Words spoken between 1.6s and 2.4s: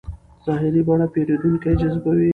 جذبوي.